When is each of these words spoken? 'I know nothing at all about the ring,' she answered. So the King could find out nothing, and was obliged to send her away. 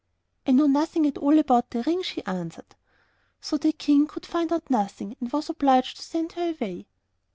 'I 0.47 0.53
know 0.53 0.65
nothing 0.65 1.05
at 1.05 1.19
all 1.19 1.37
about 1.37 1.69
the 1.69 1.83
ring,' 1.83 2.01
she 2.01 2.25
answered. 2.25 2.73
So 3.39 3.55
the 3.59 3.71
King 3.71 4.07
could 4.07 4.25
find 4.25 4.51
out 4.51 4.67
nothing, 4.71 5.15
and 5.19 5.31
was 5.31 5.47
obliged 5.47 5.97
to 5.97 6.01
send 6.01 6.31
her 6.31 6.49
away. 6.59 6.87